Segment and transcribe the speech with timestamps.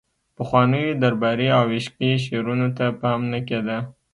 [0.35, 3.77] پخوانیو درباري او عشقي شعرونو ته پام نه کیده